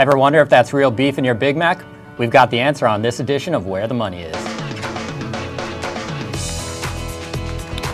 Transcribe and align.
Ever 0.00 0.16
wonder 0.16 0.40
if 0.40 0.48
that's 0.48 0.72
real 0.72 0.90
beef 0.90 1.18
in 1.18 1.24
your 1.24 1.34
Big 1.34 1.58
Mac? 1.58 1.84
We've 2.16 2.30
got 2.30 2.50
the 2.50 2.58
answer 2.58 2.86
on 2.86 3.02
this 3.02 3.20
edition 3.20 3.54
of 3.54 3.66
Where 3.66 3.86
the 3.86 3.92
Money 3.92 4.22
Is. 4.22 4.34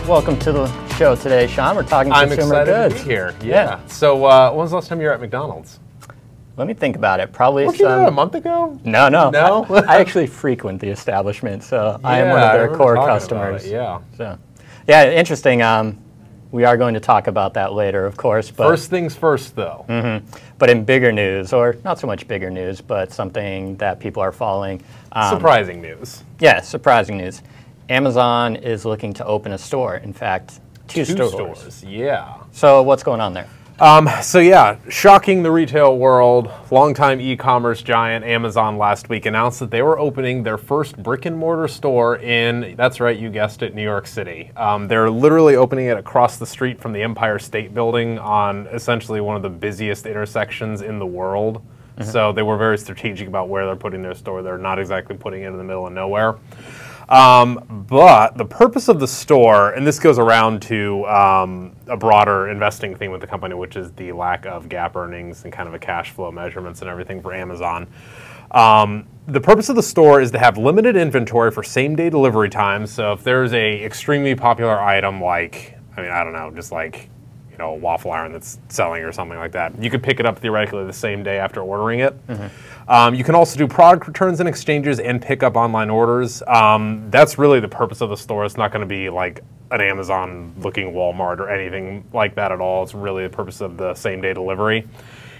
Welcome 0.07 0.39
to 0.39 0.53
the 0.53 0.87
show 0.95 1.17
today, 1.17 1.47
Sean. 1.47 1.75
We're 1.75 1.83
talking 1.83 2.13
I'm 2.13 2.29
consumer 2.29 2.61
excited 2.61 2.91
goods. 2.91 3.01
to 3.01 3.05
be 3.05 3.13
here. 3.13 3.35
Yeah. 3.41 3.47
Yeah. 3.47 3.85
So, 3.87 4.23
uh, 4.23 4.51
when 4.51 4.59
was 4.59 4.69
the 4.69 4.77
last 4.77 4.87
time 4.87 5.01
you 5.01 5.07
were 5.07 5.13
at 5.15 5.19
McDonald's? 5.19 5.81
Let 6.55 6.69
me 6.69 6.73
think 6.73 6.95
about 6.95 7.19
it. 7.19 7.33
Probably 7.33 7.75
some. 7.75 8.05
a 8.05 8.09
month 8.11 8.35
ago? 8.35 8.79
No, 8.85 9.09
no. 9.09 9.29
No? 9.29 9.65
I, 9.65 9.97
I 9.97 9.99
actually 9.99 10.27
frequent 10.27 10.79
the 10.79 10.87
establishment, 10.87 11.61
so 11.61 11.99
I 12.05 12.19
am 12.19 12.29
one 12.29 12.41
of 12.41 12.53
their 12.53 12.73
core 12.73 12.95
customers. 12.95 13.67
Yeah. 13.67 13.99
So, 14.15 14.39
yeah, 14.87 15.11
interesting. 15.11 15.61
Um, 15.61 16.01
we 16.51 16.63
are 16.63 16.77
going 16.77 16.93
to 16.93 16.99
talk 16.99 17.27
about 17.27 17.53
that 17.55 17.73
later, 17.73 18.05
of 18.05 18.15
course. 18.17 18.49
But 18.51 18.67
First 18.67 18.89
things 18.89 19.15
first, 19.15 19.55
though. 19.55 19.85
But 20.57 20.69
in 20.69 20.83
bigger 20.85 21.11
news, 21.11 21.53
or 21.53 21.77
not 21.83 21.99
so 21.99 22.07
much 22.07 22.27
bigger 22.27 22.49
news, 22.49 22.81
but 22.81 23.11
something 23.11 23.75
that 23.77 23.99
people 23.99 24.21
are 24.23 24.31
following. 24.31 24.81
Um, 25.11 25.35
Surprising 25.35 25.81
news. 25.81 26.23
Yeah, 26.39 26.61
surprising 26.61 27.17
news. 27.17 27.41
Amazon 27.89 28.55
is 28.55 28.85
looking 28.85 29.13
to 29.13 29.25
open 29.25 29.51
a 29.53 29.57
store. 29.57 29.97
In 29.97 30.13
fact, 30.13 30.59
two, 30.87 31.05
Two 31.05 31.13
stores. 31.13 31.31
stores. 31.59 31.83
Yeah. 31.83 32.35
So 32.51 32.81
what's 32.81 33.03
going 33.03 33.21
on 33.21 33.33
there? 33.33 33.47
Um, 33.79 34.09
so 34.23 34.39
yeah, 34.39 34.79
shocking 34.89 35.43
the 35.43 35.51
retail 35.51 35.99
world. 35.99 36.49
Longtime 36.71 37.21
e-commerce 37.21 37.83
giant 37.83 38.25
Amazon 38.25 38.79
last 38.79 39.07
week 39.07 39.27
announced 39.27 39.59
that 39.59 39.69
they 39.69 39.83
were 39.83 39.99
opening 39.99 40.41
their 40.41 40.57
first 40.57 40.97
brick 40.97 41.25
and 41.27 41.37
mortar 41.37 41.67
store 41.67 42.17
in. 42.17 42.73
That's 42.75 42.99
right, 42.99 43.15
you 43.15 43.29
guessed 43.29 43.61
it, 43.61 43.75
New 43.75 43.83
York 43.83 44.07
City. 44.07 44.51
Um, 44.55 44.87
they're 44.87 45.11
literally 45.11 45.55
opening 45.55 45.85
it 45.85 45.97
across 45.97 46.37
the 46.37 46.45
street 46.47 46.81
from 46.81 46.91
the 46.91 47.03
Empire 47.03 47.37
State 47.37 47.75
Building 47.75 48.17
on 48.17 48.65
essentially 48.67 49.21
one 49.21 49.35
of 49.35 49.43
the 49.43 49.49
busiest 49.49 50.07
intersections 50.07 50.81
in 50.81 50.97
the 50.97 51.05
world. 51.05 51.61
So 51.99 52.31
they 52.31 52.43
were 52.43 52.57
very 52.57 52.77
strategic 52.77 53.27
about 53.27 53.49
where 53.49 53.65
they're 53.65 53.75
putting 53.75 54.03
their 54.03 54.13
store. 54.13 54.43
They're 54.43 54.59
not 54.59 54.77
exactly 54.77 55.17
putting 55.17 55.43
it 55.43 55.47
in 55.47 55.57
the 55.57 55.63
middle 55.63 55.87
of 55.87 55.93
nowhere. 55.93 56.35
Um, 57.09 57.85
but 57.87 58.37
the 58.37 58.45
purpose 58.45 58.89
of 58.89 58.99
the 58.99 59.07
store, 59.07 59.71
and 59.71 59.87
this 59.87 59.97
goes 59.97 60.19
around 60.19 60.61
to 60.63 61.05
um, 61.05 61.75
a 61.87 61.95
broader 61.95 62.49
investing 62.49 62.95
theme 62.95 63.11
with 63.11 63.21
the 63.21 63.27
company, 63.27 63.55
which 63.55 63.77
is 63.77 63.91
the 63.93 64.11
lack 64.11 64.45
of 64.45 64.67
GAAP 64.67 64.95
earnings 64.95 65.43
and 65.43 65.53
kind 65.53 65.69
of 65.69 65.73
a 65.73 65.79
cash 65.79 66.11
flow 66.11 66.31
measurements 66.31 66.81
and 66.81 66.89
everything 66.89 67.21
for 67.21 67.33
Amazon. 67.33 67.87
Um, 68.51 69.07
the 69.27 69.41
purpose 69.41 69.69
of 69.69 69.75
the 69.75 69.83
store 69.83 70.21
is 70.21 70.31
to 70.31 70.39
have 70.39 70.57
limited 70.57 70.95
inventory 70.95 71.51
for 71.51 71.63
same 71.63 71.95
day 71.95 72.09
delivery 72.09 72.49
times. 72.49 72.91
So 72.91 73.13
if 73.13 73.23
there's 73.23 73.53
a 73.53 73.83
extremely 73.83 74.35
popular 74.35 74.79
item 74.79 75.21
like, 75.21 75.77
I 75.95 76.01
mean, 76.01 76.11
I 76.11 76.23
don't 76.23 76.33
know, 76.33 76.51
just 76.51 76.71
like 76.71 77.09
you 77.57 77.63
know, 77.63 77.71
a 77.71 77.75
waffle 77.75 78.11
iron 78.11 78.31
that's 78.31 78.59
selling 78.69 79.03
or 79.03 79.11
something 79.11 79.37
like 79.37 79.53
that. 79.53 79.81
You 79.81 79.89
could 79.89 80.03
pick 80.03 80.19
it 80.19 80.25
up 80.25 80.37
theoretically 80.37 80.85
the 80.85 80.93
same 80.93 81.23
day 81.23 81.39
after 81.39 81.61
ordering 81.61 82.01
it. 82.01 82.15
Um, 82.87 83.15
you 83.15 83.23
can 83.23 83.33
also 83.35 83.57
do 83.57 83.67
product 83.67 84.07
returns 84.07 84.39
and 84.39 84.47
exchanges 84.47 84.99
and 84.99 85.21
pick 85.21 85.41
up 85.41 85.55
online 85.55 85.89
orders. 85.89 86.43
Um, 86.47 87.09
that's 87.09 87.37
really 87.37 87.59
the 87.59 87.67
purpose 87.67 88.01
of 88.01 88.09
the 88.09 88.15
store. 88.17 88.45
It's 88.45 88.57
not 88.57 88.71
going 88.71 88.81
to 88.81 88.87
be 88.87 89.09
like 89.09 89.43
an 89.71 89.81
Amazon 89.81 90.53
looking 90.59 90.93
Walmart 90.93 91.39
or 91.39 91.49
anything 91.49 92.05
like 92.13 92.35
that 92.35 92.51
at 92.51 92.61
all. 92.61 92.83
It's 92.83 92.93
really 92.93 93.23
the 93.23 93.35
purpose 93.35 93.59
of 93.59 93.75
the 93.75 93.95
same 93.95 94.21
day 94.21 94.33
delivery. 94.33 94.87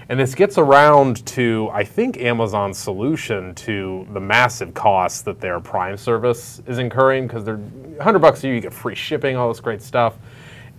And 0.10 0.20
this 0.20 0.36
gets 0.36 0.58
around 0.58 1.26
to, 1.28 1.70
I 1.74 1.84
think, 1.84 2.18
Amazon's 2.18 2.78
solution 2.78 3.54
to 3.56 4.08
the 4.14 4.22
massive 4.22 4.74
costs 4.74 5.22
that 5.24 5.42
their 5.42 5.60
Prime 5.60 5.98
service 5.98 6.62
is 6.66 6.80
incurring 6.80 7.28
because 7.28 7.44
they're 7.44 7.58
100 7.58 8.20
bucks 8.20 8.44
a 8.44 8.48
year, 8.48 8.56
you 8.56 8.62
get 8.62 8.74
free 8.74 8.96
shipping, 8.96 9.36
all 9.36 9.50
this 9.50 9.60
great 9.60 9.82
stuff. 9.82 10.16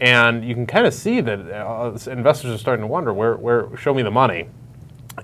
And 0.01 0.45
you 0.45 0.55
can 0.55 0.67
kind 0.67 0.87
of 0.87 0.95
see 0.95 1.21
that 1.21 1.41
uh, 1.41 1.99
investors 2.11 2.53
are 2.53 2.59
starting 2.59 2.83
to 2.83 2.87
wonder 2.87 3.13
where, 3.13 3.37
where, 3.37 3.77
show 3.77 3.93
me 3.93 4.03
the 4.03 4.11
money. 4.11 4.49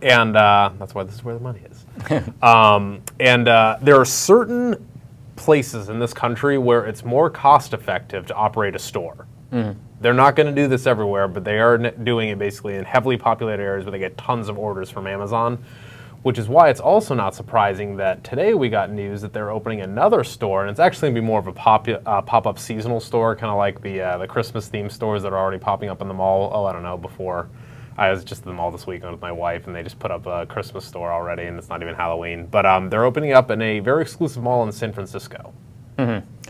And 0.03 0.36
uh, 0.36 0.70
that's 0.78 0.94
why 0.94 1.05
this 1.05 1.14
is 1.14 1.25
where 1.25 1.34
the 1.34 1.41
money 1.41 1.61
is. 1.70 2.33
um, 2.42 3.00
and 3.20 3.47
uh, 3.47 3.78
there 3.80 3.97
are 3.97 4.05
certain 4.05 4.84
places 5.36 5.89
in 5.89 5.98
this 5.98 6.12
country 6.12 6.58
where 6.58 6.86
it's 6.86 7.05
more 7.05 7.30
cost 7.30 7.72
effective 7.72 8.27
to 8.27 8.35
operate 8.35 8.74
a 8.74 8.79
store. 8.79 9.27
They're 10.01 10.12
not 10.12 10.36
going 10.36 10.52
to 10.52 10.62
do 10.62 10.68
this 10.68 10.86
everywhere, 10.86 11.29
but 11.29 11.45
they 11.45 11.61
are 11.61 11.79
doing 11.79 12.29
it 12.29 12.39
basically 12.39 12.74
in 12.74 12.85
heavily 12.85 13.17
populated 13.17 13.62
areas 13.62 13.85
where 13.86 13.92
they 13.92 13.98
get 13.98 14.18
tons 14.18 14.48
of 14.48 14.58
orders 14.58 14.91
from 14.91 15.06
Amazon. 15.06 15.64
Which 16.24 16.39
is 16.39 16.48
why 16.48 16.70
it's 16.70 16.80
also 16.80 17.14
not 17.14 17.35
surprising 17.35 17.96
that 17.98 18.24
today 18.24 18.55
we 18.55 18.70
got 18.70 18.90
news 18.90 19.20
that 19.20 19.35
they're 19.35 19.51
opening 19.51 19.83
another 19.83 20.24
store, 20.24 20.62
and 20.62 20.70
it's 20.70 20.80
actually 20.80 21.08
going 21.08 21.17
to 21.17 21.20
be 21.20 21.27
more 21.27 21.39
of 21.39 21.48
a 21.48 21.52
pop, 21.52 21.86
uh, 21.86 22.23
pop-up 22.23 22.58
seasonal 22.58 22.98
store, 22.98 23.36
kind 23.36 23.51
of 23.51 23.58
like 23.58 23.83
the 23.83 24.01
uh, 24.01 24.17
the 24.17 24.27
Christmas 24.27 24.70
themed 24.70 24.90
stores 24.90 25.23
that 25.23 25.35
are 25.35 25.39
already 25.39 25.58
popping 25.58 25.90
up 25.90 26.01
in 26.01 26.08
the 26.08 26.14
mall. 26.14 26.51
Oh, 26.55 26.64
I 26.64 26.73
don't 26.73 26.83
know. 26.83 26.96
Before 26.96 27.51
I 27.98 28.11
was 28.11 28.24
just 28.24 28.40
at 28.40 28.46
the 28.46 28.55
mall 28.55 28.70
this 28.70 28.86
weekend 28.86 29.12
with 29.12 29.20
my 29.20 29.33
wife, 29.33 29.67
and 29.67 29.77
they 29.77 29.83
just 29.83 29.98
put 29.98 30.11
up 30.11 30.24
a 30.24 30.46
Christmas 30.46 30.86
store 30.86 31.12
already, 31.12 31.42
and 31.45 31.58
it's 31.58 31.68
not 31.68 31.83
even 31.83 31.95
Halloween. 31.95 32.46
But 32.46 32.64
um, 32.64 32.89
they're 32.89 33.05
opening 33.05 33.33
up 33.33 33.51
in 33.51 33.61
a 33.61 33.80
very 33.80 34.01
exclusive 34.01 34.42
mall 34.42 34.62
in 34.64 34.73
San 34.73 34.95
Francisco. 34.95 35.52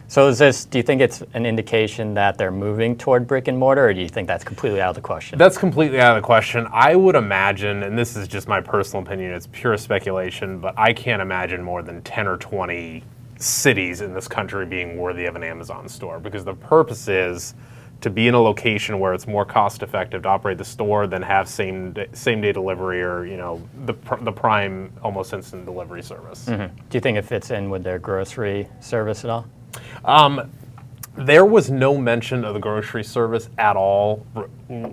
So 0.07 0.29
is 0.29 0.39
this? 0.39 0.65
Do 0.65 0.79
you 0.79 0.83
think 0.83 1.01
it's 1.01 1.23
an 1.33 1.47
indication 1.47 2.15
that 2.15 2.37
they're 2.37 2.51
moving 2.51 2.97
toward 2.97 3.27
brick 3.27 3.49
and 3.49 3.59
mortar, 3.59 3.89
or 3.89 3.95
do 3.95 4.01
you 4.01 4.09
think 4.09 4.29
that's 4.29 4.45
completely 4.45 4.81
out 4.81 4.91
of 4.91 4.95
the 4.97 5.01
question? 5.01 5.39
That's 5.39 5.57
completely 5.57 6.01
out 6.01 6.17
of 6.17 6.23
the 6.23 6.27
question. 6.27 6.69
I 6.73 6.95
would 6.95 7.15
imagine, 7.15 7.83
and 7.83 7.99
this 7.99 8.17
is 8.17 8.29
just 8.29 8.47
my 8.47 8.61
personal 8.61 9.03
opinion, 9.03 9.33
it's 9.33 9.49
pure 9.51 9.77
speculation, 9.77 10.61
but 10.61 10.75
I 10.79 10.93
can't 10.93 11.23
imagine 11.23 11.63
more 11.63 11.83
than 11.83 12.03
10 12.03 12.29
or 12.29 12.37
20 12.37 13.03
cities 13.39 14.01
in 14.01 14.15
this 14.15 14.29
country 14.29 14.67
being 14.67 14.97
worthy 14.99 15.25
of 15.27 15.37
an 15.37 15.43
Amazon 15.43 15.89
store 15.89 16.21
because 16.21 16.45
the 16.45 16.55
purpose 16.55 17.09
is 17.09 17.55
to 18.01 18.11
be 18.11 18.29
in 18.29 18.35
a 18.35 18.41
location 18.41 18.99
where 18.99 19.15
it's 19.15 19.27
more 19.27 19.45
cost 19.47 19.83
effective 19.83 20.23
to 20.23 20.29
operate 20.29 20.59
the 20.59 20.65
store 20.65 21.07
than 21.07 21.23
have 21.23 21.49
same 21.49 21.93
day, 21.93 22.07
same 22.13 22.41
day 22.41 22.53
delivery 22.53 23.03
or 23.03 23.25
you 23.25 23.37
know 23.37 23.67
the 23.87 23.95
the 24.21 24.33
prime 24.33 24.93
almost 25.03 25.33
instant 25.33 25.65
delivery 25.65 26.03
service. 26.03 26.45
Mm-hmm. 26.45 26.75
do 26.75 26.97
you 26.97 27.01
think 27.01 27.17
it 27.17 27.25
fits 27.25 27.51
in 27.51 27.71
with 27.71 27.83
their 27.83 27.99
grocery 27.99 28.69
service 28.81 29.25
at 29.25 29.31
all? 29.31 29.47
Um, 30.05 30.51
there 31.17 31.45
was 31.45 31.71
no 31.71 31.97
mention 31.97 32.45
of 32.45 32.55
the 32.55 32.61
grocery 32.61 33.05
service 33.05 33.49
at 33.59 33.77
all 33.77 34.27
r- 34.35 34.49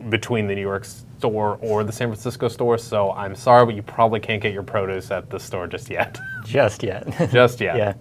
between 0.09 0.45
the 0.47 0.53
New 0.53 0.61
York 0.61 0.85
store 0.85 1.57
or 1.61 1.83
the 1.83 1.91
San 1.91 2.07
Francisco 2.09 2.47
store, 2.47 2.77
so 2.77 3.11
I'm 3.13 3.33
sorry, 3.35 3.65
but 3.65 3.75
you 3.75 3.81
probably 3.81 4.19
can't 4.19 4.41
get 4.41 4.53
your 4.53 4.61
produce 4.63 5.09
at 5.11 5.29
the 5.31 5.39
store 5.39 5.65
just 5.67 5.89
yet. 5.89 6.19
Just 6.45 6.81
yet. 6.83 7.07
just 7.31 7.61
yet. 7.61 7.77
yeah. 7.77 7.93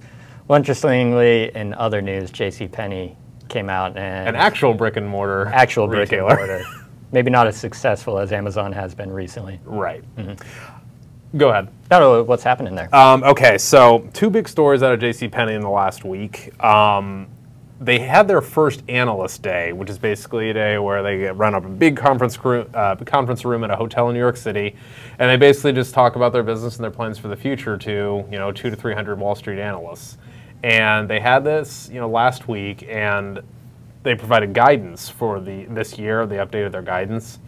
Well, 0.49 0.57
interestingly, 0.57 1.55
in 1.55 1.75
other 1.75 2.01
news, 2.03 2.31
J.C. 2.31 2.67
Penney 2.69 3.17
came 3.51 3.69
out 3.69 3.97
and 3.99 4.29
An 4.31 4.35
actual 4.37 4.73
brick 4.75 4.97
and 4.97 5.07
mortar 5.07 5.47
actual 5.49 5.87
brick 5.87 6.11
and 6.13 6.23
retailer. 6.23 6.37
mortar. 6.37 6.65
Maybe 7.13 7.31
not 7.31 7.47
as 7.47 7.57
successful 7.57 8.19
as 8.19 8.33
Amazon 8.33 8.73
has 8.73 8.95
been 8.95 9.11
recently. 9.13 9.61
right. 9.65 10.03
Mm-hmm. 10.17 10.80
Go 11.37 11.51
ahead. 11.51 11.69
I 11.91 11.99
don't 11.99 12.13
know 12.13 12.23
what's 12.25 12.43
happening 12.43 12.75
there. 12.75 12.95
Um, 12.95 13.23
okay, 13.23 13.57
so 13.59 14.09
two 14.13 14.31
big 14.31 14.49
stories 14.49 14.83
out 14.83 14.93
of 14.93 15.01
JCPenney 15.01 15.55
in 15.55 15.61
the 15.61 15.71
last 15.71 16.05
week. 16.05 16.53
Um, 16.63 17.29
they 17.81 17.99
had 17.99 18.29
their 18.29 18.43
first 18.43 18.83
analyst 18.89 19.41
day, 19.41 19.73
which 19.73 19.89
is 19.89 19.99
basically 19.99 20.51
a 20.51 20.55
day 20.55 20.79
where 20.79 21.03
they 21.03 21.31
run 21.33 21.55
up 21.55 21.65
a 21.65 21.69
big 21.69 21.97
conference 21.97 22.43
room, 22.45 22.69
uh, 22.75 22.95
conference 22.97 23.45
room 23.45 23.65
at 23.65 23.71
a 23.71 23.77
hotel 23.77 24.09
in 24.09 24.15
New 24.15 24.21
York 24.21 24.37
City, 24.37 24.77
and 25.19 25.31
they 25.31 25.37
basically 25.37 25.73
just 25.73 25.95
talk 25.95 26.15
about 26.15 26.33
their 26.33 26.43
business 26.43 26.77
and 26.77 26.85
their 26.85 26.91
plans 26.91 27.17
for 27.17 27.29
the 27.29 27.37
future 27.37 27.79
to 27.79 28.25
you 28.31 28.39
know 28.39 28.53
two 28.53 28.69
to 28.69 28.77
three 28.77 28.93
hundred 28.95 29.19
Wall 29.19 29.35
Street 29.35 29.59
analysts. 29.59 30.19
And 30.63 31.09
they 31.09 31.21
had 31.21 31.43
this 31.43 31.89
you 31.91 32.01
know 32.01 32.09
last 32.09 32.49
week, 32.49 32.85
and 32.87 33.41
they 34.03 34.15
provided 34.15 34.53
guidance 34.53 35.09
for 35.09 35.41
the 35.41 35.65
this 35.65 35.99
year. 35.99 36.27
They 36.27 36.37
updated 36.37 36.73
their 36.73 36.83
guidance 36.83 37.39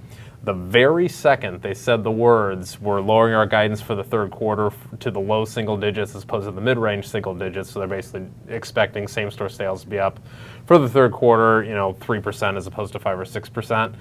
the 0.45 0.53
very 0.53 1.09
second 1.09 1.63
they 1.63 1.75
said 1.75 2.03
the 2.03 2.11
words, 2.11 2.81
we're 2.81 3.01
lowering 3.01 3.35
our 3.35 3.47
guidance 3.47 3.81
for 3.81 3.95
the 3.95 4.03
third 4.03 4.33
quarter 4.33 4.71
to 4.99 5.11
the 5.11 5.21
low 5.21 5.45
single 5.45 5.77
digits 5.77 6.15
as 6.15 6.25
opposed 6.25 6.47
to 6.47 6.51
the 6.51 6.61
mid 6.61 6.79
range 6.79 7.07
single 7.07 7.35
digits. 7.35 7.71
So 7.71 7.79
they're 7.79 7.89
basically 7.89 8.27
expecting 8.49 9.07
same 9.07 9.31
store 9.31 9.49
sales 9.49 9.83
to 9.83 9.89
be 9.89 9.99
up 9.99 10.19
for 10.67 10.79
the 10.79 10.89
third 10.89 11.13
quarter, 11.13 11.63
you 11.63 11.75
know, 11.75 11.95
3% 11.95 12.57
as 12.57 12.67
opposed 12.67 12.93
to 12.95 12.99
5 12.99 13.21
or 13.21 13.25
6%. 13.25 13.95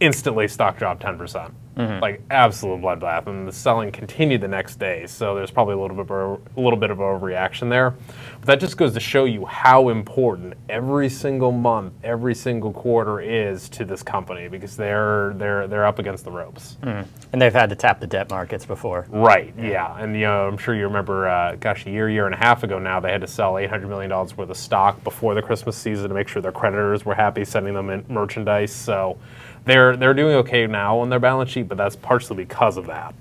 Instantly, 0.00 0.48
stock 0.48 0.78
dropped 0.78 1.02
10%. 1.02 1.52
Mm-hmm. 1.76 2.00
Like 2.00 2.22
absolute 2.30 2.80
bloodbath, 2.80 3.26
and 3.26 3.46
the 3.46 3.52
selling 3.52 3.92
continued 3.92 4.40
the 4.40 4.48
next 4.48 4.76
day. 4.76 5.06
So 5.06 5.34
there's 5.34 5.50
probably 5.50 5.74
a 5.74 5.78
little 5.78 5.96
bit 5.96 6.10
of 6.10 6.40
a, 6.56 6.60
little 6.60 6.78
bit 6.78 6.90
of 6.90 6.98
overreaction 6.98 7.68
there, 7.68 7.90
but 7.90 8.46
that 8.46 8.60
just 8.60 8.78
goes 8.78 8.94
to 8.94 9.00
show 9.00 9.26
you 9.26 9.44
how 9.44 9.90
important 9.90 10.54
every 10.70 11.10
single 11.10 11.52
month, 11.52 11.92
every 12.02 12.34
single 12.34 12.72
quarter 12.72 13.20
is 13.20 13.68
to 13.70 13.84
this 13.84 14.02
company 14.02 14.48
because 14.48 14.74
they're 14.74 15.34
they're 15.34 15.68
they're 15.68 15.84
up 15.84 15.98
against 15.98 16.24
the 16.24 16.30
ropes. 16.30 16.78
Mm. 16.82 17.06
And 17.32 17.42
they've 17.42 17.52
had 17.52 17.68
to 17.68 17.76
tap 17.76 18.00
the 18.00 18.06
debt 18.06 18.30
markets 18.30 18.64
before. 18.64 19.06
Right. 19.10 19.52
Yeah. 19.58 19.68
yeah. 19.68 19.98
And 19.98 20.14
you 20.14 20.22
know, 20.22 20.48
I'm 20.48 20.56
sure 20.56 20.74
you 20.74 20.84
remember, 20.84 21.28
uh, 21.28 21.56
gosh, 21.56 21.84
a 21.84 21.90
year, 21.90 22.08
year 22.08 22.24
and 22.24 22.34
a 22.34 22.38
half 22.38 22.62
ago 22.62 22.78
now, 22.78 23.00
they 23.00 23.12
had 23.12 23.20
to 23.20 23.26
sell 23.26 23.58
800 23.58 23.86
million 23.86 24.10
dollars 24.10 24.36
worth 24.36 24.48
of 24.48 24.56
stock 24.56 25.04
before 25.04 25.34
the 25.34 25.42
Christmas 25.42 25.76
season 25.76 26.08
to 26.08 26.14
make 26.14 26.28
sure 26.28 26.40
their 26.40 26.52
creditors 26.52 27.04
were 27.04 27.14
happy, 27.14 27.44
sending 27.44 27.74
them 27.74 28.04
merchandise. 28.08 28.72
So 28.72 29.18
they're 29.66 29.96
they're 29.96 30.14
doing 30.14 30.36
okay 30.36 30.66
now 30.66 30.98
on 30.98 31.10
their 31.10 31.18
balance 31.20 31.50
sheet, 31.50 31.68
but 31.68 31.76
that's 31.76 31.96
partially 31.96 32.44
because 32.44 32.76
of 32.78 32.86
that. 32.86 33.14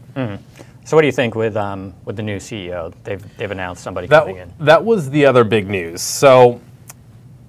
So 0.85 0.95
what 0.95 1.01
do 1.01 1.07
you 1.07 1.11
think 1.11 1.33
with 1.35 1.57
um, 1.57 1.93
with 2.05 2.15
the 2.15 2.21
new 2.23 2.37
CEO? 2.37 2.93
They've 3.03 3.37
they've 3.37 3.51
announced 3.51 3.83
somebody 3.83 4.07
That 4.07 4.21
coming 4.21 4.37
in. 4.37 4.53
that 4.59 4.85
was 4.85 5.09
the 5.09 5.25
other 5.25 5.43
big 5.43 5.67
news. 5.67 6.01
So 6.01 6.61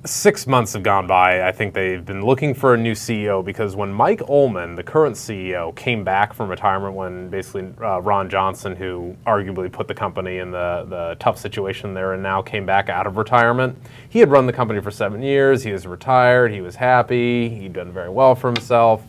six 0.06 0.46
months 0.46 0.72
have 0.72 0.82
gone 0.82 1.06
by. 1.06 1.46
I 1.46 1.52
think 1.52 1.74
they've 1.74 2.04
been 2.04 2.24
looking 2.24 2.54
for 2.54 2.74
a 2.74 2.76
new 2.76 2.92
CEO 2.92 3.44
because 3.44 3.74
when 3.76 3.92
Mike 3.92 4.22
Ullman, 4.28 4.74
the 4.74 4.82
current 4.82 5.16
CEO, 5.16 5.74
came 5.74 6.04
back 6.04 6.32
from 6.32 6.48
retirement, 6.48 6.94
when 6.94 7.28
basically 7.28 7.72
uh, 7.82 8.00
Ron 8.00 8.30
Johnson, 8.30 8.76
who 8.76 9.16
arguably 9.26 9.70
put 9.70 9.88
the 9.88 9.94
company 9.94 10.38
in 10.38 10.50
the, 10.50 10.86
the 10.88 11.16
tough 11.18 11.38
situation 11.38 11.94
there 11.94 12.12
and 12.12 12.22
now 12.22 12.40
came 12.40 12.64
back 12.64 12.88
out 12.88 13.06
of 13.06 13.16
retirement, 13.16 13.76
he 14.08 14.18
had 14.20 14.30
run 14.30 14.46
the 14.46 14.52
company 14.52 14.80
for 14.80 14.90
seven 14.90 15.22
years. 15.22 15.62
He 15.62 15.72
was 15.72 15.86
retired. 15.86 16.52
He 16.52 16.60
was 16.60 16.76
happy. 16.76 17.48
He'd 17.48 17.72
done 17.72 17.92
very 17.92 18.10
well 18.10 18.34
for 18.34 18.48
himself. 18.48 19.04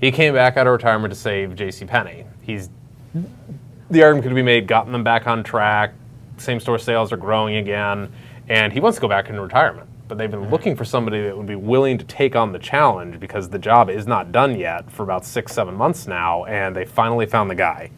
He 0.00 0.10
came 0.10 0.34
back 0.34 0.56
out 0.56 0.66
of 0.66 0.72
retirement 0.72 1.12
to 1.12 1.18
save 1.18 1.54
J.C. 1.54 1.84
Penney. 1.84 2.26
He's 2.42 2.70
the 3.90 4.02
argument 4.02 4.24
could 4.24 4.34
be 4.34 4.42
made, 4.42 4.66
gotten 4.66 4.90
them 4.90 5.04
back 5.04 5.26
on 5.26 5.44
track. 5.44 5.92
Same 6.38 6.58
store 6.58 6.78
sales 6.78 7.12
are 7.12 7.18
growing 7.18 7.56
again, 7.56 8.10
and 8.48 8.72
he 8.72 8.80
wants 8.80 8.96
to 8.96 9.02
go 9.02 9.08
back 9.08 9.28
into 9.28 9.42
retirement 9.42 9.88
but 10.12 10.18
they've 10.18 10.30
been 10.30 10.50
looking 10.50 10.76
for 10.76 10.84
somebody 10.84 11.22
that 11.22 11.34
would 11.34 11.46
be 11.46 11.56
willing 11.56 11.96
to 11.96 12.04
take 12.04 12.36
on 12.36 12.52
the 12.52 12.58
challenge 12.58 13.18
because 13.18 13.48
the 13.48 13.58
job 13.58 13.88
is 13.88 14.06
not 14.06 14.30
done 14.30 14.58
yet 14.58 14.92
for 14.92 15.04
about 15.04 15.24
six, 15.24 15.54
seven 15.54 15.74
months 15.74 16.06
now, 16.06 16.44
and 16.44 16.76
they 16.76 16.84
finally 16.84 17.24
found 17.24 17.48
the 17.48 17.54
guy. 17.54 17.90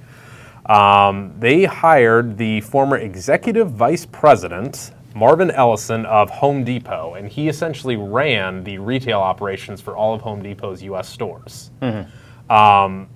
Um, 0.66 1.34
they 1.40 1.64
hired 1.64 2.38
the 2.38 2.60
former 2.60 2.98
executive 2.98 3.72
vice 3.72 4.06
president, 4.06 4.92
Marvin 5.16 5.50
Ellison 5.50 6.06
of 6.06 6.30
Home 6.30 6.62
Depot, 6.62 7.14
and 7.14 7.28
he 7.28 7.48
essentially 7.48 7.96
ran 7.96 8.62
the 8.62 8.78
retail 8.78 9.18
operations 9.18 9.80
for 9.80 9.96
all 9.96 10.14
of 10.14 10.20
Home 10.20 10.40
Depot's 10.40 10.84
U.S. 10.84 11.08
stores. 11.08 11.72
Mm-hmm. 11.82 12.52
Um, 12.52 13.08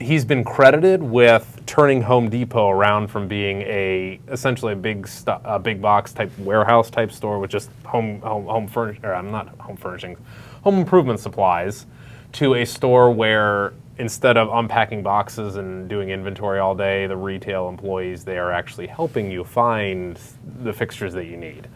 he's 0.00 0.24
been 0.24 0.44
credited 0.44 1.02
with 1.02 1.60
turning 1.66 2.02
Home 2.02 2.28
Depot 2.30 2.70
around 2.70 3.08
from 3.08 3.26
being 3.26 3.62
a 3.62 4.20
essentially 4.28 4.72
a 4.72 4.76
big 4.76 5.08
a 5.26 5.58
big 5.58 5.82
box 5.82 6.12
type 6.12 6.30
warehouse 6.38 6.90
type 6.90 7.10
store 7.10 7.38
with 7.38 7.50
just 7.50 7.70
home 7.84 8.20
home 8.20 8.46
home 8.46 8.68
furnish 8.68 8.98
or 9.02 9.14
I'm 9.14 9.30
not 9.30 9.48
home 9.58 9.76
furnishings, 9.76 10.18
home 10.62 10.78
improvement 10.78 11.20
supplies, 11.20 11.86
to 12.32 12.54
a 12.54 12.64
store 12.64 13.10
where 13.10 13.72
instead 13.98 14.36
of 14.36 14.48
unpacking 14.52 15.02
boxes 15.02 15.56
and 15.56 15.88
doing 15.88 16.10
inventory 16.10 16.60
all 16.60 16.74
day, 16.74 17.06
the 17.06 17.16
retail 17.16 17.68
employees 17.68 18.24
they 18.24 18.38
are 18.38 18.52
actually 18.52 18.86
helping 18.86 19.30
you 19.30 19.42
find 19.42 20.20
the 20.62 20.72
fixtures 20.72 21.12
that 21.14 21.26
you 21.26 21.36
need. 21.36 21.66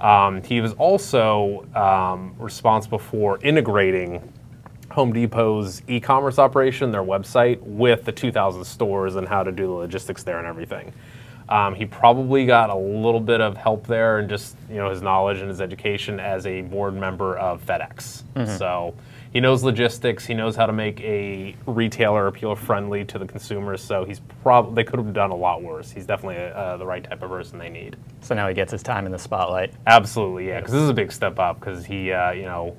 Um, 0.00 0.42
he 0.42 0.60
was 0.60 0.74
also 0.74 1.66
um, 1.74 2.34
responsible 2.38 2.98
for 2.98 3.38
integrating 3.42 4.32
Home 4.94 5.12
Depot's 5.12 5.82
e-commerce 5.88 6.38
operation, 6.38 6.92
their 6.92 7.02
website, 7.02 7.60
with 7.62 8.04
the 8.04 8.12
2,000 8.12 8.64
stores 8.64 9.16
and 9.16 9.26
how 9.26 9.42
to 9.42 9.50
do 9.50 9.66
the 9.66 9.72
logistics 9.72 10.22
there 10.22 10.38
and 10.38 10.46
everything. 10.46 10.92
Um, 11.48 11.74
he 11.74 11.84
probably 11.84 12.46
got 12.46 12.70
a 12.70 12.76
little 12.76 13.20
bit 13.20 13.40
of 13.40 13.56
help 13.56 13.88
there 13.88 14.18
and 14.18 14.28
just 14.28 14.56
you 14.70 14.76
know 14.76 14.90
his 14.90 15.02
knowledge 15.02 15.38
and 15.38 15.48
his 15.48 15.60
education 15.60 16.20
as 16.20 16.46
a 16.46 16.62
board 16.62 16.94
member 16.94 17.36
of 17.36 17.60
FedEx. 17.66 18.22
Mm-hmm. 18.36 18.56
So 18.56 18.94
he 19.32 19.40
knows 19.40 19.64
logistics. 19.64 20.24
He 20.24 20.32
knows 20.32 20.54
how 20.54 20.66
to 20.66 20.72
make 20.72 21.00
a 21.00 21.56
retailer 21.66 22.28
appeal 22.28 22.54
friendly 22.54 23.04
to 23.06 23.18
the 23.18 23.26
consumers. 23.26 23.82
So 23.82 24.04
he's 24.04 24.20
probably 24.42 24.76
they 24.76 24.84
could 24.84 25.00
have 25.00 25.12
done 25.12 25.32
a 25.32 25.36
lot 25.36 25.60
worse. 25.60 25.90
He's 25.90 26.06
definitely 26.06 26.38
uh, 26.38 26.76
the 26.76 26.86
right 26.86 27.02
type 27.02 27.20
of 27.20 27.30
person 27.30 27.58
they 27.58 27.68
need. 27.68 27.96
So 28.20 28.36
now 28.36 28.46
he 28.46 28.54
gets 28.54 28.70
his 28.70 28.84
time 28.84 29.06
in 29.06 29.12
the 29.12 29.18
spotlight. 29.18 29.74
Absolutely, 29.88 30.48
yeah. 30.48 30.60
Because 30.60 30.72
this 30.72 30.82
is 30.82 30.88
a 30.88 30.94
big 30.94 31.10
step 31.10 31.40
up. 31.40 31.58
Because 31.58 31.84
he, 31.84 32.12
uh, 32.12 32.30
you 32.30 32.44
know, 32.44 32.76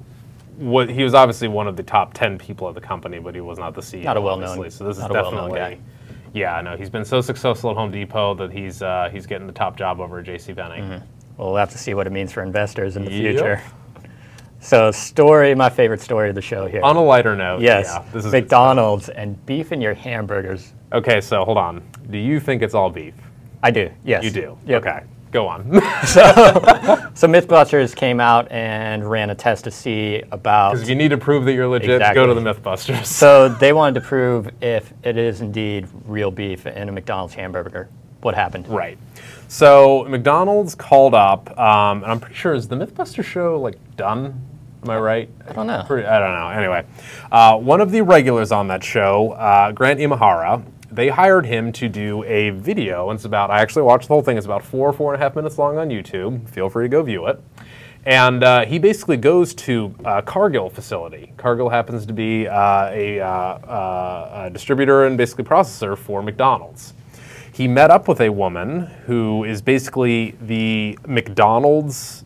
what, 0.57 0.89
he 0.89 1.03
was 1.03 1.13
obviously 1.13 1.47
one 1.47 1.67
of 1.67 1.75
the 1.75 1.83
top 1.83 2.13
10 2.13 2.37
people 2.37 2.67
at 2.67 2.75
the 2.75 2.81
company, 2.81 3.19
but 3.19 3.35
he 3.35 3.41
was 3.41 3.57
not 3.57 3.73
the 3.73 3.81
CEO. 3.81 4.03
Not 4.03 4.17
a 4.17 4.21
well-known. 4.21 4.69
So 4.71 4.85
this 4.85 4.97
is 4.97 5.03
definitely 5.03 5.59
guy. 5.59 5.79
Yeah, 6.33 6.59
no, 6.59 6.75
he's 6.75 6.89
been 6.89 7.05
so 7.05 7.21
successful 7.21 7.71
at 7.71 7.77
Home 7.77 7.91
Depot 7.91 8.33
that 8.35 8.51
he's 8.51 8.81
uh, 8.81 9.09
he's 9.09 9.25
getting 9.25 9.47
the 9.47 9.53
top 9.53 9.77
job 9.77 10.01
over 10.01 10.19
at 10.19 10.25
J.C. 10.25 10.53
Penney. 10.53 10.81
Mm-hmm. 10.81 11.05
Well, 11.37 11.49
we'll 11.49 11.55
have 11.55 11.71
to 11.71 11.77
see 11.77 11.93
what 11.93 12.07
it 12.07 12.09
means 12.09 12.33
for 12.33 12.43
investors 12.43 12.97
in 12.97 13.05
the 13.05 13.11
yep. 13.11 13.35
future. 13.35 13.61
So, 14.59 14.91
story, 14.91 15.53
my 15.53 15.69
favorite 15.69 16.01
story 16.01 16.29
of 16.29 16.35
the 16.35 16.41
show 16.41 16.65
here. 16.65 16.81
On 16.81 16.95
a 16.95 17.03
lighter 17.03 17.35
note, 17.35 17.61
yes, 17.61 17.85
yeah, 17.87 18.03
this 18.11 18.25
is 18.25 18.31
McDonald's 18.31 19.09
and 19.09 19.43
beef 19.45 19.71
in 19.71 19.79
your 19.79 19.93
hamburgers. 19.93 20.73
Okay, 20.91 21.21
so 21.21 21.45
hold 21.45 21.57
on. 21.57 21.83
Do 22.09 22.17
you 22.17 22.39
think 22.39 22.61
it's 22.61 22.73
all 22.73 22.89
beef? 22.89 23.13
I 23.63 23.71
do. 23.71 23.89
Yes. 24.03 24.23
You 24.23 24.31
do. 24.31 24.57
Yep. 24.65 24.85
Okay. 24.85 25.03
Go 25.35 25.49
on. 25.49 25.69
so, 26.05 26.23
so 27.13 27.27
MythBusters 27.27 27.93
came 27.93 28.21
out 28.21 28.49
and 28.53 29.03
ran 29.03 29.31
a 29.31 29.35
test 29.35 29.65
to 29.65 29.71
see 29.71 30.23
about. 30.31 30.71
Because 30.71 30.87
you 30.87 30.95
need 30.95 31.09
to 31.09 31.17
prove 31.17 31.43
that 31.43 31.51
you're 31.51 31.67
legit, 31.67 31.89
exactly. 31.89 32.15
go 32.15 32.25
to 32.25 32.33
the 32.33 32.53
MythBusters. 32.53 33.05
so 33.05 33.49
they 33.49 33.73
wanted 33.73 33.99
to 33.99 34.07
prove 34.07 34.49
if 34.63 34.93
it 35.03 35.17
is 35.17 35.41
indeed 35.41 35.89
real 36.05 36.31
beef 36.31 36.65
in 36.65 36.87
a 36.87 36.91
McDonald's 36.93 37.33
hamburger. 37.33 37.89
What 38.21 38.33
happened? 38.33 38.69
Right. 38.69 38.97
So 39.49 40.05
McDonald's 40.05 40.73
called 40.73 41.13
up, 41.13 41.49
um, 41.59 42.03
and 42.03 42.13
I'm 42.13 42.21
pretty 42.21 42.35
sure 42.35 42.53
is 42.53 42.69
the 42.69 42.77
MythBuster 42.77 43.21
show 43.21 43.59
like 43.59 43.77
done? 43.97 44.41
Am 44.83 44.89
I 44.89 44.97
right? 44.99 45.29
I 45.49 45.51
don't 45.51 45.67
know. 45.67 45.81
I 45.81 46.19
don't 46.19 46.31
know. 46.31 46.49
Anyway, 46.49 46.85
uh, 47.29 47.57
one 47.57 47.81
of 47.81 47.91
the 47.91 47.99
regulars 47.99 48.53
on 48.53 48.69
that 48.69 48.85
show, 48.85 49.31
uh, 49.31 49.73
Grant 49.73 49.99
Imahara, 49.99 50.63
they 50.95 51.09
hired 51.09 51.45
him 51.45 51.71
to 51.73 51.89
do 51.89 52.23
a 52.23 52.51
video. 52.51 53.09
And 53.09 53.17
it's 53.17 53.25
about, 53.25 53.51
I 53.51 53.59
actually 53.61 53.83
watched 53.83 54.07
the 54.07 54.13
whole 54.13 54.21
thing. 54.21 54.37
It's 54.37 54.45
about 54.45 54.63
four, 54.63 54.91
four 54.93 55.13
and 55.13 55.21
a 55.21 55.23
half 55.23 55.35
minutes 55.35 55.57
long 55.57 55.77
on 55.77 55.89
YouTube. 55.89 56.49
Feel 56.49 56.69
free 56.69 56.85
to 56.85 56.89
go 56.89 57.03
view 57.03 57.27
it. 57.27 57.41
And 58.05 58.43
uh, 58.43 58.65
he 58.65 58.77
basically 58.77 59.17
goes 59.17 59.55
to 59.55 59.93
a 60.05 60.21
Cargill 60.21 60.69
facility. 60.69 61.33
Cargill 61.37 61.69
happens 61.69 62.05
to 62.05 62.13
be 62.13 62.47
uh, 62.47 62.89
a, 62.91 63.19
uh, 63.19 63.27
uh, 63.27 64.43
a 64.45 64.49
distributor 64.51 65.05
and 65.05 65.17
basically 65.17 65.43
processor 65.43 65.97
for 65.97 66.21
McDonald's. 66.21 66.93
He 67.51 67.67
met 67.67 67.89
up 67.89 68.07
with 68.07 68.21
a 68.21 68.29
woman 68.29 68.81
who 69.05 69.43
is 69.45 69.61
basically 69.61 70.35
the 70.41 70.99
McDonald's 71.07 72.25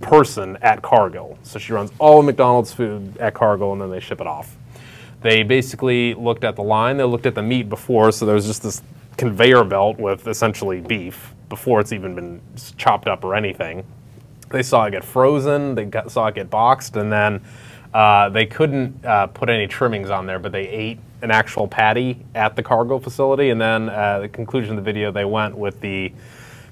person 0.00 0.56
at 0.62 0.82
Cargill. 0.82 1.36
So 1.42 1.58
she 1.58 1.72
runs 1.72 1.90
all 1.98 2.20
of 2.20 2.26
McDonald's 2.26 2.72
food 2.72 3.16
at 3.18 3.34
Cargill 3.34 3.72
and 3.72 3.80
then 3.80 3.90
they 3.90 3.98
ship 3.98 4.20
it 4.20 4.26
off. 4.26 4.56
They 5.22 5.42
basically 5.42 6.14
looked 6.14 6.44
at 6.44 6.56
the 6.56 6.62
line, 6.62 6.96
they 6.96 7.04
looked 7.04 7.26
at 7.26 7.34
the 7.34 7.42
meat 7.42 7.68
before, 7.68 8.12
so 8.12 8.26
there 8.26 8.34
was 8.34 8.46
just 8.46 8.62
this 8.62 8.82
conveyor 9.16 9.64
belt 9.64 9.98
with 9.98 10.26
essentially 10.28 10.80
beef 10.80 11.34
before 11.48 11.80
it's 11.80 11.92
even 11.92 12.14
been 12.14 12.40
chopped 12.76 13.08
up 13.08 13.24
or 13.24 13.34
anything. 13.34 13.84
They 14.50 14.62
saw 14.62 14.84
it 14.84 14.92
get 14.92 15.04
frozen, 15.04 15.74
they 15.74 15.86
got, 15.86 16.10
saw 16.10 16.26
it 16.26 16.34
get 16.34 16.50
boxed, 16.50 16.96
and 16.96 17.10
then 17.10 17.42
uh, 17.94 18.28
they 18.28 18.46
couldn't 18.46 19.04
uh, 19.04 19.28
put 19.28 19.48
any 19.48 19.66
trimmings 19.66 20.10
on 20.10 20.26
there, 20.26 20.38
but 20.38 20.52
they 20.52 20.68
ate 20.68 20.98
an 21.22 21.30
actual 21.30 21.66
patty 21.66 22.24
at 22.34 22.54
the 22.54 22.62
Cargill 22.62 23.00
facility. 23.00 23.50
And 23.50 23.60
then 23.60 23.88
uh, 23.88 24.20
the 24.20 24.28
conclusion 24.28 24.72
of 24.72 24.76
the 24.76 24.82
video, 24.82 25.10
they 25.10 25.24
went 25.24 25.56
with 25.56 25.80
the 25.80 26.12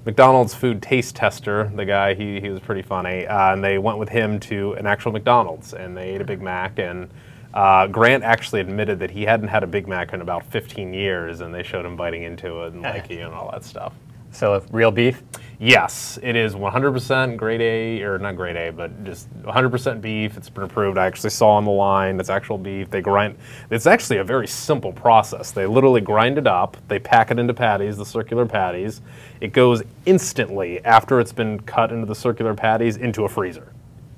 McDonald's 0.04 0.54
food 0.54 0.82
taste 0.82 1.16
tester, 1.16 1.72
the 1.74 1.84
guy, 1.86 2.12
he, 2.12 2.38
he 2.40 2.50
was 2.50 2.60
pretty 2.60 2.82
funny, 2.82 3.26
uh, 3.26 3.54
and 3.54 3.64
they 3.64 3.78
went 3.78 3.96
with 3.96 4.10
him 4.10 4.38
to 4.38 4.74
an 4.74 4.86
actual 4.86 5.12
McDonald's, 5.12 5.72
and 5.72 5.96
they 5.96 6.10
ate 6.10 6.20
a 6.20 6.24
Big 6.24 6.42
Mac, 6.42 6.78
and 6.78 7.08
uh, 7.54 7.86
Grant 7.86 8.24
actually 8.24 8.60
admitted 8.60 8.98
that 8.98 9.12
he 9.12 9.22
hadn't 9.22 9.46
had 9.46 9.62
a 9.62 9.66
Big 9.66 9.86
Mac 9.86 10.12
in 10.12 10.20
about 10.20 10.44
15 10.46 10.92
years, 10.92 11.40
and 11.40 11.54
they 11.54 11.62
showed 11.62 11.86
him 11.86 11.96
biting 11.96 12.24
into 12.24 12.64
it 12.64 12.72
and 12.72 12.82
liking 12.82 13.20
and 13.20 13.32
all 13.32 13.50
that 13.52 13.64
stuff. 13.64 13.94
So 14.32 14.64
real 14.72 14.90
beef? 14.90 15.22
Yes, 15.60 16.18
it 16.20 16.34
is 16.34 16.56
100% 16.56 17.36
grade 17.36 17.60
A, 17.60 18.02
or 18.02 18.18
not 18.18 18.34
grade 18.34 18.56
A, 18.56 18.72
but 18.72 19.04
just 19.04 19.32
100% 19.44 20.00
beef. 20.00 20.36
It's 20.36 20.50
been 20.50 20.64
approved. 20.64 20.98
I 20.98 21.06
actually 21.06 21.30
saw 21.30 21.50
on 21.50 21.64
the 21.64 21.70
line 21.70 22.18
it's 22.18 22.28
actual 22.28 22.58
beef. 22.58 22.90
They 22.90 23.00
grind. 23.00 23.38
It's 23.70 23.86
actually 23.86 24.16
a 24.16 24.24
very 24.24 24.48
simple 24.48 24.92
process. 24.92 25.52
They 25.52 25.66
literally 25.66 26.00
grind 26.00 26.38
it 26.38 26.48
up. 26.48 26.76
They 26.88 26.98
pack 26.98 27.30
it 27.30 27.38
into 27.38 27.54
patties, 27.54 27.96
the 27.96 28.04
circular 28.04 28.44
patties. 28.44 29.00
It 29.40 29.52
goes 29.52 29.84
instantly 30.06 30.84
after 30.84 31.20
it's 31.20 31.32
been 31.32 31.60
cut 31.60 31.92
into 31.92 32.06
the 32.06 32.16
circular 32.16 32.54
patties 32.54 32.96
into 32.96 33.24
a 33.24 33.28
freezer 33.28 33.73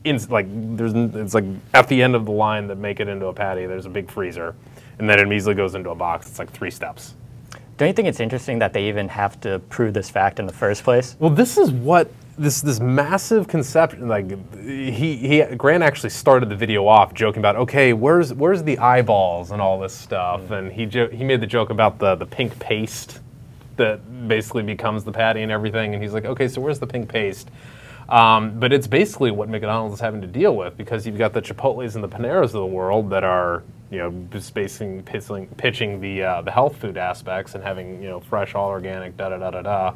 in, 0.07 0.19
like 0.31 0.47
there's 0.77 0.93
it's 0.95 1.35
like 1.35 1.45
at 1.75 1.89
the 1.89 2.03
end 2.03 2.15
of 2.15 2.25
the 2.25 2.33
line 2.33 2.67
that 2.69 2.79
make 2.79 3.01
it 3.01 3.09
into 3.09 3.27
a 3.27 3.33
patty. 3.33 3.67
There's 3.67 3.87
a 3.87 3.91
big 3.91 4.11
freezer, 4.11 4.55
and 4.99 5.09
then 5.09 5.19
it 5.19 5.35
easily 5.35 5.55
goes 5.55 5.75
into 5.75 5.91
a 5.91 5.95
box. 5.95 6.29
It's 6.29 6.39
like 6.39 6.51
three 6.51 6.71
steps. 6.71 7.15
Don't 7.77 7.89
you 7.89 7.93
think 7.93 8.09
it's 8.09 8.21
interesting 8.21 8.59
that 8.61 8.73
they 8.73 8.89
even 8.89 9.09
have 9.09 9.39
to 9.43 9.59
prove 9.69 9.93
this 9.93 10.09
fact 10.09 10.39
in 10.39 10.47
the 10.47 10.53
first 10.53 10.83
place? 10.83 11.17
Well, 11.19 11.31
this 11.31 11.59
is 11.59 11.71
what 11.71 12.11
this 12.39 12.61
this 12.61 12.81
massive 12.81 13.49
conception. 13.49 14.09
Like 14.09 14.31
he 14.63 15.17
he 15.17 15.43
Grant 15.57 15.83
actually 15.83 16.11
started 16.11 16.49
the 16.49 16.57
video 16.57 16.87
off 16.87 17.13
joking 17.13 17.41
about, 17.41 17.57
okay, 17.57 17.93
where's 17.93 18.33
where's 18.33 18.63
the 18.63 18.79
eyeballs 18.79 19.51
and 19.51 19.61
all 19.61 19.79
this 19.79 19.95
stuff, 19.95 20.41
mm. 20.43 20.59
and 20.59 20.73
he 20.73 20.87
jo- 20.87 21.09
he 21.09 21.25
made 21.25 21.41
the 21.41 21.47
joke 21.47 21.71
about 21.71 21.99
the 21.99 22.15
the 22.15 22.27
pink 22.27 22.59
paste 22.59 23.21
that 23.77 24.29
basically 24.29 24.63
becomes 24.63 25.05
the 25.05 25.13
patty 25.13 25.43
and 25.43 25.53
everything, 25.53 25.93
and 25.93 26.03
he's 26.03 26.15
like, 26.15 26.25
okay, 26.25 26.49
so 26.49 26.61
where's 26.61 26.79
the 26.79 26.87
pink 26.87 27.09
paste? 27.09 27.51
Um, 28.09 28.59
but 28.61 28.73
it's 28.73 28.87
basically 28.87 29.31
what 29.31 29.49
McDonald's 29.49 29.95
is 29.95 30.01
having 30.01 30.21
to 30.21 30.27
deal 30.27 30.55
with 30.55 30.77
because 30.77 31.07
you've 31.07 31.19
got 31.19 31.33
the 31.33 31.43
Chipotle's 31.43 31.97
and 31.97 32.05
the 32.05 32.09
Paneras 32.09 32.55
of 32.55 32.61
the 32.61 32.67
world 32.67 33.11
that 33.11 33.25
are, 33.25 33.65
you 33.91 33.99
know, 33.99 34.11
basically 34.11 35.03
pitching, 35.03 35.49
pitching 35.57 36.01
the 36.01 36.23
uh, 36.23 36.43
the 36.43 36.51
health 36.51 36.77
food 36.77 36.97
aspects 36.97 37.55
and 37.55 37.65
having 37.65 38.01
you 38.03 38.09
know 38.09 38.21
fresh, 38.21 38.55
all 38.55 38.69
organic, 38.69 39.17
da 39.17 39.31
da 39.31 39.39
da 39.39 39.51
da 39.51 39.63
da. 39.63 39.95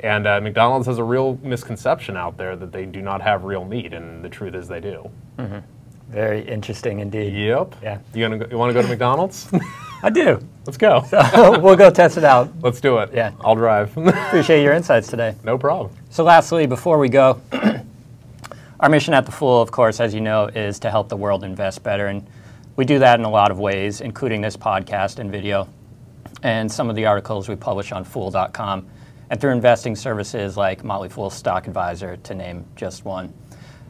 And 0.00 0.26
uh, 0.26 0.40
McDonald's 0.40 0.86
has 0.86 0.98
a 0.98 1.04
real 1.04 1.38
misconception 1.42 2.16
out 2.16 2.36
there 2.36 2.54
that 2.54 2.70
they 2.70 2.86
do 2.86 3.00
not 3.00 3.20
have 3.20 3.44
real 3.44 3.64
meat, 3.64 3.92
and 3.92 4.24
the 4.24 4.28
truth 4.28 4.54
is 4.54 4.68
they 4.68 4.80
do. 4.80 5.10
Mm-hmm. 5.38 5.58
Very 6.10 6.46
interesting 6.48 7.00
indeed. 7.00 7.34
Yep. 7.34 7.76
Yeah. 7.82 7.98
You 8.14 8.24
gonna 8.24 8.38
go, 8.38 8.46
you 8.50 8.58
want 8.58 8.70
to 8.70 8.74
go 8.74 8.82
to 8.82 8.88
McDonald's? 8.94 9.50
I 10.02 10.10
do. 10.10 10.40
Let's 10.66 10.76
go. 10.76 11.04
So 11.08 11.58
we'll 11.60 11.76
go 11.76 11.90
test 11.90 12.16
it 12.16 12.24
out. 12.24 12.50
Let's 12.60 12.80
do 12.80 12.98
it. 12.98 13.10
Yeah. 13.12 13.32
I'll 13.40 13.56
drive. 13.56 13.96
Appreciate 13.96 14.62
your 14.62 14.74
insights 14.74 15.08
today. 15.08 15.34
No 15.44 15.58
problem. 15.58 15.94
So 16.10 16.24
lastly, 16.24 16.66
before 16.66 16.98
we 16.98 17.08
go, 17.08 17.40
Our 18.80 18.88
mission 18.88 19.12
at 19.12 19.26
The 19.26 19.32
Fool, 19.32 19.60
of 19.60 19.72
course, 19.72 19.98
as 19.98 20.14
you 20.14 20.20
know, 20.20 20.46
is 20.46 20.78
to 20.80 20.90
help 20.90 21.08
the 21.08 21.16
world 21.16 21.42
invest 21.42 21.82
better. 21.82 22.06
And 22.06 22.24
we 22.76 22.84
do 22.84 23.00
that 23.00 23.18
in 23.18 23.24
a 23.24 23.30
lot 23.30 23.50
of 23.50 23.58
ways, 23.58 24.00
including 24.00 24.40
this 24.40 24.56
podcast 24.56 25.18
and 25.18 25.32
video, 25.32 25.68
and 26.44 26.70
some 26.70 26.88
of 26.88 26.94
the 26.94 27.04
articles 27.04 27.48
we 27.48 27.56
publish 27.56 27.90
on 27.90 28.04
Fool.com, 28.04 28.86
and 29.30 29.40
through 29.40 29.50
investing 29.50 29.96
services 29.96 30.56
like 30.56 30.84
Motley 30.84 31.08
Fool 31.08 31.28
Stock 31.28 31.66
Advisor, 31.66 32.18
to 32.18 32.34
name 32.36 32.64
just 32.76 33.04
one. 33.04 33.34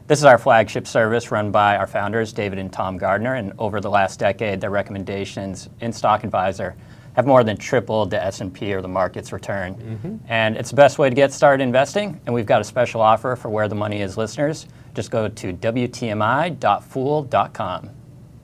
This 0.09 0.17
is 0.17 0.25
our 0.25 0.39
flagship 0.39 0.87
service 0.87 1.29
run 1.29 1.51
by 1.51 1.77
our 1.77 1.85
founders, 1.85 2.33
David 2.33 2.57
and 2.57 2.73
Tom 2.73 2.97
Gardner, 2.97 3.35
and 3.35 3.53
over 3.59 3.79
the 3.79 3.91
last 3.91 4.17
decade, 4.17 4.59
their 4.59 4.71
recommendations 4.71 5.69
in 5.81 5.93
Stock 5.93 6.23
Advisor 6.23 6.75
have 7.13 7.27
more 7.27 7.43
than 7.43 7.57
tripled 7.57 8.09
the 8.09 8.19
S&P 8.23 8.73
or 8.73 8.81
the 8.81 8.87
market's 8.87 9.31
return. 9.31 9.75
Mm-hmm. 9.75 10.15
And 10.27 10.57
it's 10.57 10.71
the 10.71 10.75
best 10.75 10.97
way 10.97 11.09
to 11.09 11.15
get 11.15 11.31
started 11.31 11.61
investing, 11.61 12.19
and 12.25 12.33
we've 12.33 12.47
got 12.47 12.59
a 12.59 12.63
special 12.63 13.01
offer 13.01 13.35
for 13.35 13.49
Where 13.49 13.67
the 13.67 13.75
Money 13.75 14.01
Is 14.01 14.17
listeners. 14.17 14.65
Just 14.95 15.11
go 15.11 15.27
to 15.27 15.53
WTMI.fool.com. 15.53 17.89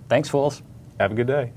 Thanks, 0.07 0.29
fools. 0.29 0.61
Have 0.99 1.13
a 1.13 1.15
good 1.15 1.25
day. 1.25 1.51